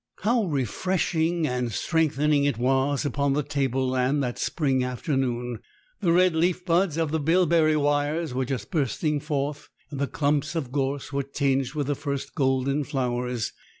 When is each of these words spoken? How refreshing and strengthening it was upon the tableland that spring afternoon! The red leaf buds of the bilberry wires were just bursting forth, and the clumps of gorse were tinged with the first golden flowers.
How 0.21 0.45
refreshing 0.45 1.45
and 1.45 1.71
strengthening 1.71 2.43
it 2.43 2.57
was 2.57 3.05
upon 3.05 3.33
the 3.33 3.43
tableland 3.43 4.23
that 4.23 4.39
spring 4.39 4.83
afternoon! 4.83 5.59
The 5.99 6.11
red 6.11 6.33
leaf 6.33 6.65
buds 6.65 6.97
of 6.97 7.11
the 7.11 7.19
bilberry 7.19 7.77
wires 7.77 8.33
were 8.33 8.45
just 8.45 8.71
bursting 8.71 9.19
forth, 9.19 9.69
and 9.91 9.99
the 9.99 10.07
clumps 10.07 10.55
of 10.55 10.71
gorse 10.71 11.13
were 11.13 11.21
tinged 11.21 11.75
with 11.75 11.85
the 11.85 11.93
first 11.93 12.33
golden 12.33 12.83
flowers. 12.83 13.53